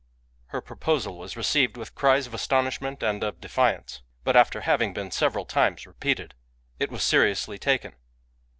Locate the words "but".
4.23-4.35